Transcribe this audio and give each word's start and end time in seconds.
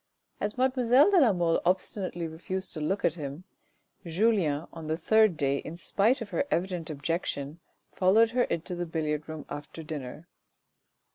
As 0.39 0.57
mademoiselle 0.57 1.11
de 1.11 1.21
la 1.21 1.31
Mole 1.31 1.61
obstinately 1.63 2.25
refused 2.25 2.73
to 2.73 2.81
look 2.81 3.05
at 3.05 3.13
him, 3.13 3.43
Julien 4.03 4.65
on 4.73 4.87
the 4.87 4.97
third 4.97 5.37
day 5.37 5.57
in 5.57 5.75
spite 5.75 6.21
of 6.21 6.31
her 6.31 6.43
evident 6.49 6.89
objection, 6.89 7.59
followed 7.91 8.31
her 8.31 8.45
into 8.45 8.73
the 8.73 8.87
billiard 8.87 9.29
room 9.29 9.45
after 9.47 9.83
dinner. 9.83 10.27